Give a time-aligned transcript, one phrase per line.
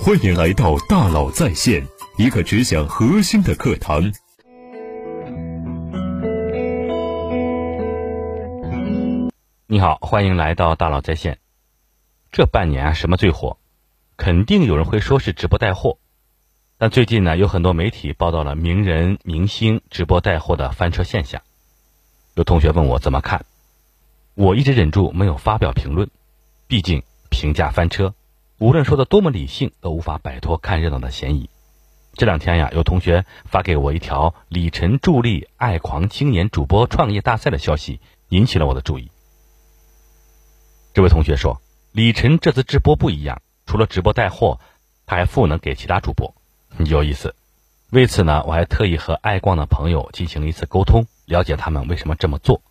[0.00, 1.86] 欢迎来到大佬在线，
[2.16, 4.12] 一个只讲核心的课堂。
[9.66, 11.38] 你好，欢迎来到大佬在线。
[12.32, 13.58] 这半年啊，什么最火？
[14.16, 15.98] 肯定有人会说是直播带货，
[16.78, 21.42] 但最近呢，有很多媒体报道了名人明星直播带货的翻车现象。
[22.34, 23.44] 有同学问我怎么看，
[24.34, 26.10] 我一直忍住没有发表评论，
[26.66, 28.14] 毕竟评价翻车，
[28.62, 31.50] 无论说的多么理性，都无法摆脱看热闹的嫌疑。
[32.14, 39.10] 这两天呀，有同学发给我一条李晨助力爱狂青年主播创业大赛的消息，引起了我的注意。
[40.94, 44.60] 这位同学说，李晨这次直播不一样，除了直播带货，
[45.06, 46.32] 他还赋能给其他主播，
[46.86, 47.34] 有意思。
[47.90, 52.62] 为此呢，我还特意和爱逛的朋友进行了一次沟通，了解他们为什么这么做。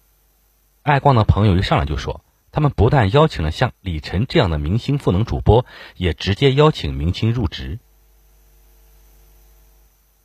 [0.84, 5.66] 爱逛的朋友一上来就说，他们不但邀请了像李晨这样的明星赋能主播，
[5.96, 7.80] 也直接邀请明星入职。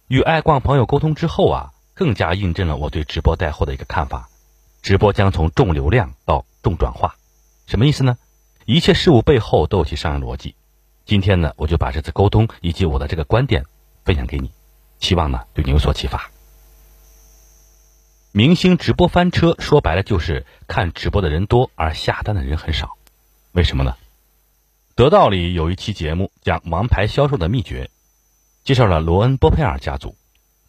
[0.08, 4.28] 与爱逛朋友沟通之后啊，更加印证了我对直播带货的一个看法：
[4.82, 7.16] 直播将从重流量到重转化。
[7.66, 8.18] 什么意思呢？
[8.64, 10.56] 一切事物背后都有其商业逻辑。
[11.04, 13.64] 今天呢，我就把这次沟通以及我的这个观点
[14.04, 14.50] 分享给你，
[14.98, 16.30] 希望呢对你有所启发。
[18.36, 22.98] 明星直播翻车，说白了就是看直播的人多，而下单的人很少。
[23.52, 23.96] 为什么呢？
[24.94, 27.88] 得到里有一期节目讲王牌销售的秘诀，
[28.62, 30.18] 介绍了罗恩·波佩尔家族。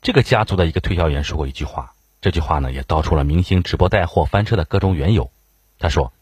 [0.02, 5.30] 这个家族的一个推销员说过一句话，这句话呢也道出了明星直播带货翻车的各种缘由。
[5.78, 6.14] 他说。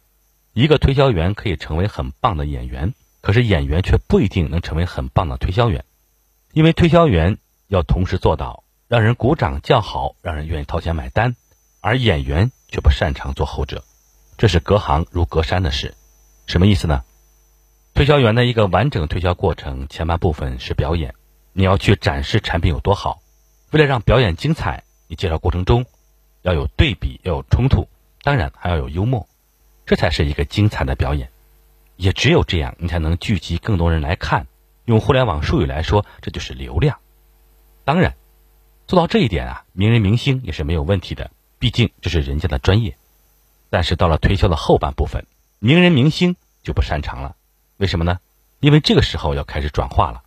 [0.54, 5.86] 一个推销员可以成为很棒的演员，可是演员却不一定能成为很棒的推销员，
[6.54, 11.36] 因为推销员要同时做到让人鼓掌叫好，让人愿意掏钱买单，
[11.82, 13.84] 而演员却不擅长做后者，
[14.38, 15.96] 这是隔行如隔山的事。
[16.46, 17.04] 什么意思呢？
[17.96, 21.16] 推销员的一个完整推销过程，前半部分是表演，
[21.54, 23.22] 你要去展示产品有多好，
[23.72, 25.86] 为了让表演精彩，你介绍过程中
[26.44, 27.88] 要有对比，要有冲突，
[28.22, 29.28] 当然还要有幽默。
[29.88, 31.30] 这才是一个精彩的表演，
[31.96, 34.46] 也只有这样，你才能聚集更多人来看。
[34.86, 37.00] 用互联网术语来说，这就是流量。
[37.84, 38.16] 当然，
[38.88, 42.96] 做到这一点啊，名人明星也是没有问题的，毕竟这是人家的专业。
[43.70, 45.26] 但是到了推销的后半部分，
[45.60, 47.36] 名人明星就不擅长了。
[47.78, 48.20] 为什么呢？
[48.60, 50.22] 因为这个时候要开始转化了，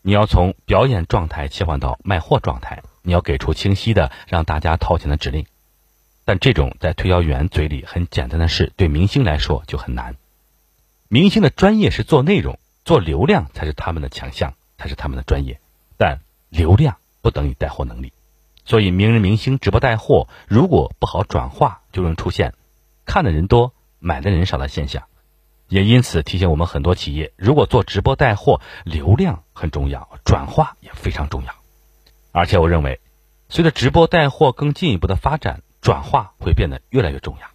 [0.00, 5.46] 你要从表演状态切换到卖货状态，你要给出清晰的让大家掏钱的指令。
[6.24, 10.16] 但这种在推销员嘴里很简单的事，对明星来说就很难。
[11.08, 15.60] 明星的专业是做内容、做流量才是他们的强项，才是他们的专业。
[15.98, 18.12] 但流量不等于带货能力，
[18.64, 22.54] 所以名人明星直播带货如果不好转化，就能出现
[23.04, 25.02] 看的人多、买的人少的现象。
[25.66, 31.52] 也因此提醒我们很多企业，如果做直播带货，流量很重要，转化也非常重要。
[32.30, 33.00] 而且我认为，
[33.48, 35.62] 随着直播带货更进一步的发展。
[35.82, 37.46] 转化会变得越来越重要，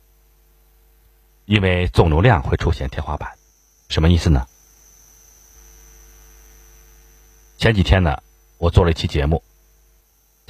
[1.44, 3.31] 因为总流量会出现天花板。
[3.90, 4.48] 什么意思呢？
[7.58, 8.24] 前几天呢，
[8.58, 9.44] 我做了一期节目，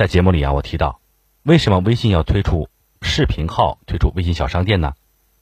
[0.01, 0.99] 在节目里啊，我提到
[1.43, 2.69] 为什么微信要推出
[3.03, 4.95] 视频号、推出微信小商店呢？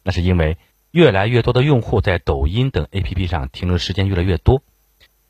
[0.04, 0.58] 那是因为
[0.92, 4.62] 越来越多的用户在抖音等 APP 上停留时间越来越多，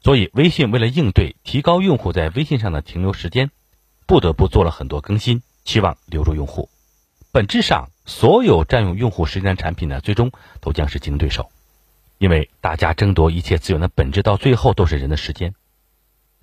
[0.02, 3.52] 所以微信为了应对提高用户在微信上的停留时间，
[4.08, 6.68] 不得不做了很多更新，期望留住用户。
[7.32, 11.52] 本质上，所有占用用户时间的产品呢，最终都将是竞争对手，
[12.18, 15.54] 因为大家争夺一切资源的本质，到最后都是人的时间。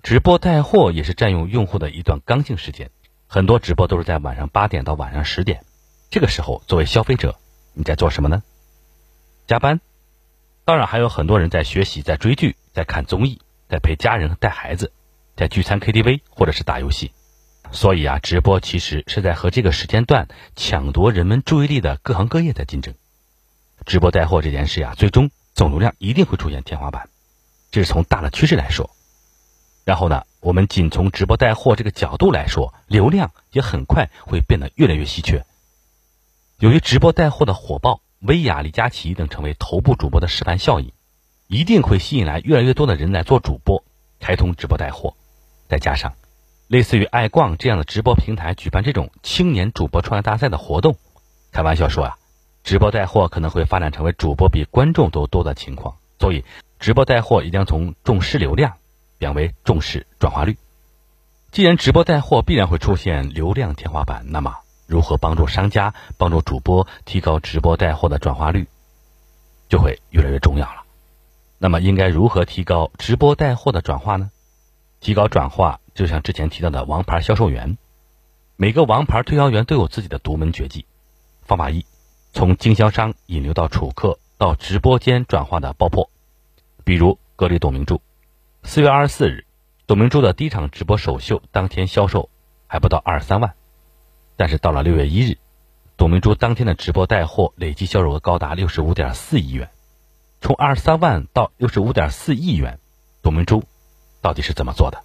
[0.07, 2.91] 直播带货也是占用用户的一段刚性时间，
[3.27, 5.65] 很多直播都是在晚上八点到晚上十点，
[6.09, 7.35] 这个时候作为消费者，
[7.73, 8.41] 你在做什么呢？
[9.47, 9.81] 加班，
[10.63, 14.93] 当然还有很多人在学习、在追剧、在看综艺、在陪家人、带孩子、
[15.35, 17.11] 在聚餐、KTV 或者是打游戏。
[17.73, 22.95] 所以啊，直播其实是在和这个时间段抢夺人们注意力的各行各业在竞争。
[23.85, 27.09] 直播带货这件事呀，最终总流量一定会出现天花板，
[27.71, 28.89] 这是从大的趋势来说。
[29.87, 35.45] 然后呢，我们仅从直播带货这个角度来说，流量也很快会变得越来越稀缺。
[36.59, 40.91] 由于直播带货的火爆，薇娅、李佳琦等成为头部主播的示范效应，
[41.47, 43.81] 一定会吸引来越来越多的人来做主播，
[44.19, 45.15] 开通直播带货，
[45.69, 46.15] 再加上。
[46.67, 50.97] 类似于爱逛这样的直播平台举办这种青年主播创业大赛的活动，
[51.53, 52.17] 开玩笑说啊，
[52.65, 55.95] 直播带货可能会发展成为主播比观众都多的情况。
[56.19, 56.43] 所以，
[56.77, 58.73] 直播带货一定要从重视流量
[59.17, 60.57] 变为重视转化率。
[61.51, 68.67] 既然直播带货必然会出现流量天花板，那么如何帮助商家、帮助主播提高直播带货的转化率，
[69.69, 70.83] 就会越来越重要了。
[71.57, 74.29] 那么应该如何提高直播带货的转化呢？
[74.99, 77.77] 提高转化，就像之前提到的王牌销售员，
[78.55, 80.85] 每个王牌推销员都有自己的独门绝技。
[81.43, 81.85] 方法一，
[82.33, 86.09] 从经销商引流到储客到直播间转化的爆破。
[86.83, 88.01] 比如格力董明珠，
[88.69, 89.45] 四月二十四日，
[89.87, 92.29] 董明珠的第一场直播首秀当天销售
[92.67, 93.55] 还不到二十三万，
[94.35, 95.37] 但是到了六月一日，
[95.95, 99.69] 董明珠当天的直播带货累计销售额高达六十五点四亿元。
[100.41, 102.79] 从二十三万到六十五点四亿元，
[103.23, 103.63] 董明珠
[104.21, 105.01] 到底是怎么做的？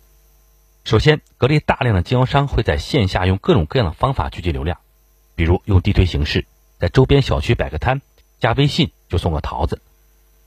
[0.83, 4.79] 首先，格力大量的经销商会在线下用各种各样的方法聚集流量，
[5.37, 6.47] 比如用地推形式，
[6.81, 8.03] 在周边小区摆个摊，
[8.41, 9.81] 加微信就送个桃子，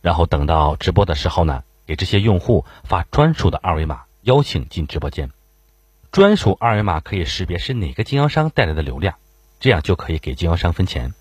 [0.02, 5.32] 然后等到直播的时候呢，给这些用户发专属的二维码，邀请进直播间。
[6.12, 9.16] 专属二维码可以识别是哪个经销商带来的流量，
[9.60, 11.14] 这样就可以给经销商分钱。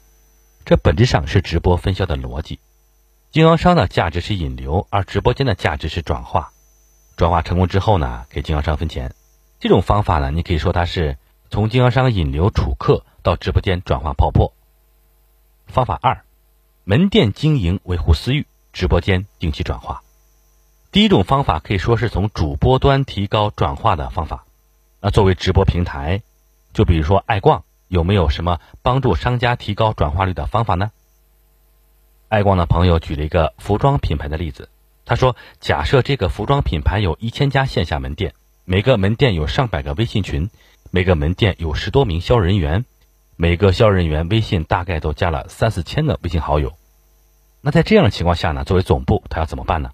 [0.64, 2.61] 这本质上是直播分销的逻辑。
[3.32, 6.52] 经销商的价值是引流，而直播间的价值是转化。
[7.17, 9.12] 转化成功之后呢，给经销商分钱。
[9.58, 11.19] 这种方法呢，你可以说它是
[11.50, 14.55] 从经销商引流储客到直播间转化爆破。
[15.67, 16.22] 方法二，
[16.84, 20.04] 门店经营维护私域，直播间定期转化。
[20.94, 24.44] 第一种方法可以说是从主播端提高转化的方法。
[25.00, 26.23] 那作为直播平台，
[26.73, 30.93] 就比如说爱逛，有没有什么帮助商家提高转化率的方法呢？
[32.29, 34.69] 爱逛的朋友举了一个服装品牌的例子，
[35.05, 38.32] 他说：“假设这个服装品牌有一千家线下门店，
[38.64, 40.49] 每个门店有上百个微信群，
[40.93, 42.85] 每个门店有十多名销售人员，
[43.35, 46.73] 每个销售人员微信大概都加了三四千个微信好友。
[47.62, 49.91] 那在这样的情况下呢，作为总部，他要怎么办呢？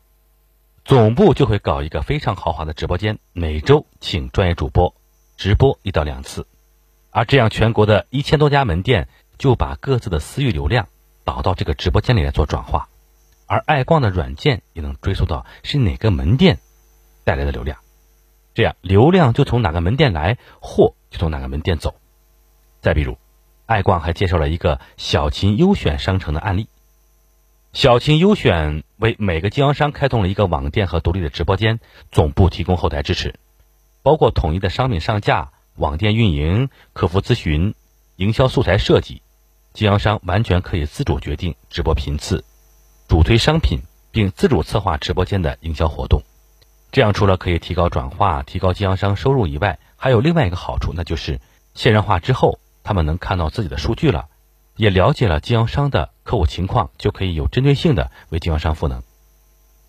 [0.85, 4.95] 总部就会搞一个非常豪华的直播间，每周请专业主播
[5.37, 6.47] 直播一到两次，
[7.11, 10.89] 而这样全国的一千多家门店就把各自的私域流量。”
[11.23, 12.89] 导到这个直播间里来做转化，
[13.47, 16.59] 而爱逛的软件也能追溯到是哪个门店
[17.25, 17.79] 带来的流量，
[18.53, 21.95] 这样流量就从哪个门店来，货就从哪个门店走。
[22.81, 23.17] 再比如，
[23.67, 26.69] 爱逛还介绍了一个小秦优选商城的案例，
[27.73, 31.79] 小秦优选为每个经销商开通了一个网店和独立的直播间，
[32.11, 33.37] 总部提供后台支持，
[34.03, 37.75] 包括统一的商品上架、网店运营、客服咨询、
[38.17, 39.23] 营销素材设计。
[39.73, 42.45] 经销商完全可以自主决定直播频次，
[43.07, 43.79] 主推商品，
[44.11, 46.25] 并自主策划直播间的营销活动。
[46.91, 51.41] 这样除了可以提高转化、提高经销商收入以外，还有另外一个好处，那就是
[51.75, 54.27] 线上化之后，他们能看到自己的数据了，
[54.75, 59.03] 也了解了经销商的客户情况，就可以有针对性的为经销商赋能。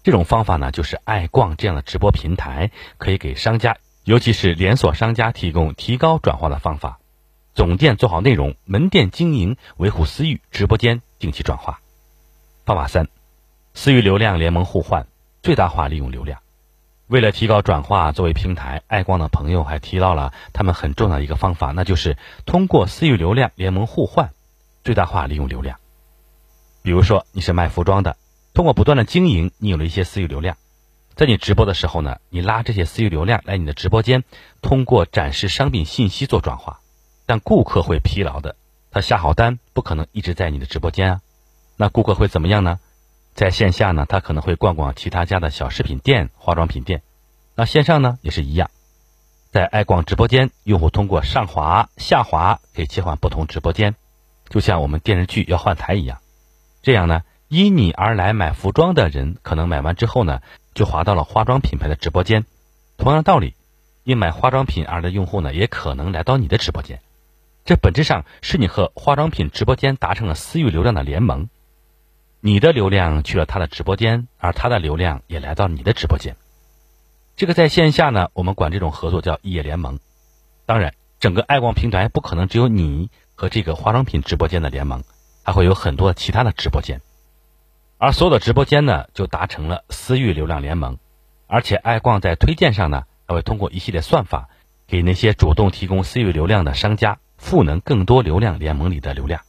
[0.02, 6.98] 这种方法呢，就是爱逛这样的直播平台可以给商家，尤其是连锁商家提供提高转化的方法。
[7.54, 11.80] 总店做好内容，门店经营维护私域，直播间定期转化。
[12.66, 13.08] 方法三，
[13.76, 15.06] 私域流量联盟互换，
[15.44, 16.40] 最大化利用流量。
[17.06, 22.18] 为了提高转化，作为平台，爱逛的朋友还提到了他们很重要的一个方法，那就是
[22.48, 24.32] 通过私域流量联盟互换，
[24.84, 25.78] 最大化利用流量。
[26.82, 28.18] 比如说你是卖服装的，
[28.54, 30.58] 通过不断的经营，你有了一些私域流量，
[31.16, 34.24] 在你直播的时候呢，你拉这些私域流量来你的直播间，
[34.62, 36.80] 通过展示商品信息做转化。
[37.26, 38.56] 但顾客会疲劳的，
[38.90, 41.22] 他下好单不可能一直在你的直播间啊。
[41.78, 42.80] 那顾客会怎么样呢？
[43.34, 47.02] 在线下呢，他可能会逛逛其他家的小饰品店、化妆品店。
[47.56, 48.70] 那线上呢也是一样，
[49.52, 53.96] 在爱逛直播间，用户通过上滑、下滑可以切换不同直播间，
[54.50, 56.18] 就像我们电视剧要换台一样。
[56.82, 60.42] 这样呢，因你而来买服装的人，可能买完之后呢，
[60.74, 62.46] 就滑到了化妆品牌的直播间。
[62.98, 63.56] 同样道理，
[64.04, 67.00] 因买化妆品而来的用户呢，也可能来到你的直播间。
[67.64, 71.50] 这本质上是你和化妆品直播间达成了私域流量的联盟，
[72.40, 76.36] 你的流量去了他的直播间，而他的流量也来到你的直播间。
[77.36, 80.00] 这个在线下呢，我们管这种合作叫异业联盟。
[80.66, 85.04] 当然，整个爱逛平台不可能只有你和这个化妆品直播间的联盟，
[85.44, 87.02] 还会有很多其他的直播间，
[87.98, 90.98] 而所有的直播间呢，就达成了私域流量联盟。
[91.48, 94.50] 而且，爱逛在推荐上呢，还会通过一系列算法，
[94.88, 97.20] 给那些主动提供私域流量的商家。
[97.42, 99.42] 赋能更多流量联盟里的流量，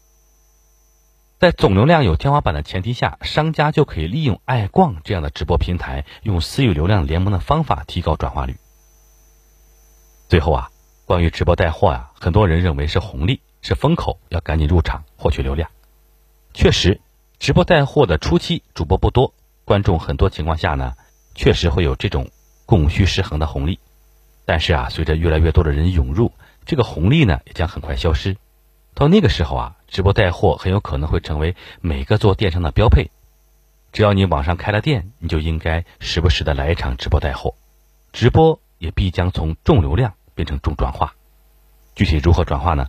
[1.38, 8.56] 在总流量有天花板的前提下，商家就可以利用爱逛这样的直播平台，用私域流量联盟的方法提高转化率。
[10.30, 10.70] 最后啊，
[11.04, 15.68] 关于直播带货啊，很多人认为是红利，是风口，要赶紧入场获取流量。
[16.54, 17.00] 确实，
[17.38, 19.32] 直播带货的初期主播不多，
[19.64, 20.92] 观众很多情况下呢，
[21.34, 22.30] 确实会有这种
[22.66, 23.78] 供需失衡的红利。
[24.44, 26.32] 但是啊，随着越来越多的人涌入，
[26.66, 28.36] 这个红利呢，也将很快消失。
[28.94, 33.10] 到那个时候啊，直播带货很有可能会成为每个做电商的标配。
[33.92, 37.54] 只要你网上开了店，你就应该时不时的来一场直播带货。
[38.12, 41.14] 直播也必将从重流量变成重转化。
[41.94, 42.88] 具体如何转化呢？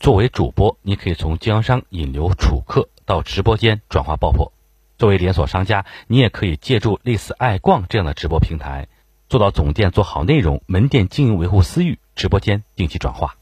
[0.00, 4.52] 作为主播，你可以从经销商引流储客到直播间转化爆破；
[4.96, 8.86] 作为连锁商家，你也可以借助类似爱逛这样的直播平台，
[9.28, 13.34] 做到总店做好内容，门店经营维护私域，直播间定期转化。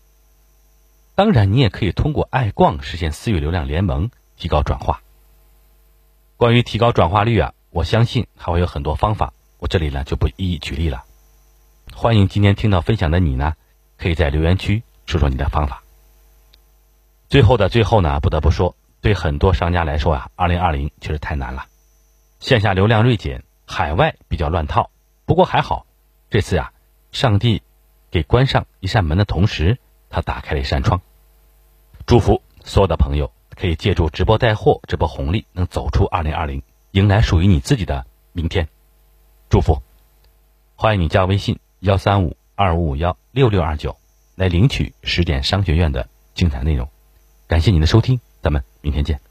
[1.15, 5.03] 当然，你也可以通过爱逛实现私域流量联盟，提高转化。
[6.39, 11.05] 关于提高转化率啊，我相信还会有很多方法，我这里呢就不一一举例了。
[11.95, 13.55] 欢迎今天听到分享的你呢，
[13.99, 15.83] 可以在留言区说说你的方法。
[17.29, 21.67] 最后的最后呢，不得不说，对很多商家来说啊，二零二零确实太难了，
[22.41, 24.91] 线下流量锐减，海外比较乱套。
[25.25, 25.87] 不过还好，
[26.31, 26.73] 这次呀，
[27.13, 27.63] 上帝
[28.11, 29.79] 给关上一扇门的同时，
[30.11, 31.01] 他打开了一扇窗。
[32.07, 33.31] 祝福所有的朋友。
[33.59, 38.05] 可以借助直播带货这波红利，能走出二零二零，迎来属于你自己的
[38.35, 38.69] 明天。
[39.49, 39.81] 祝福，
[40.75, 43.97] 欢迎你加微信幺三五二五五幺六六二九
[44.35, 46.87] 来领取十点商学院的精彩内容。
[47.49, 49.26] 感谢您的收听，咱们明天见。